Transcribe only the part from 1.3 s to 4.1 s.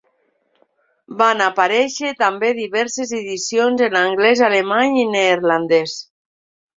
aparèixer també diverses edicions en